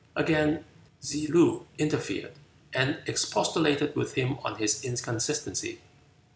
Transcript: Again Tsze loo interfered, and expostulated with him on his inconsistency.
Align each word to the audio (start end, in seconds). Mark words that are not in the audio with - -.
Again 0.15 0.65
Tsze 0.99 1.27
loo 1.27 1.67
interfered, 1.77 2.33
and 2.73 2.97
expostulated 3.05 3.95
with 3.95 4.15
him 4.15 4.39
on 4.39 4.55
his 4.57 4.83
inconsistency. 4.83 5.79